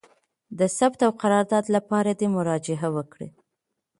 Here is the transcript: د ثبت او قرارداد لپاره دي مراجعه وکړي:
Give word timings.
د 0.59 0.61
ثبت 0.77 0.99
او 1.07 1.11
قرارداد 1.21 1.65
لپاره 1.75 2.11
دي 2.19 2.27
مراجعه 2.37 2.87
وکړي: 2.95 3.29